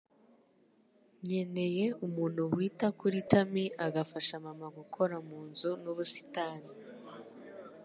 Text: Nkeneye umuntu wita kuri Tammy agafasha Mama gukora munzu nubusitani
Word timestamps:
Nkeneye 1.25 1.85
umuntu 2.05 2.41
wita 2.55 2.87
kuri 2.99 3.17
Tammy 3.31 3.65
agafasha 3.85 4.35
Mama 4.45 4.67
gukora 4.77 5.15
munzu 5.29 5.71
nubusitani 5.81 6.71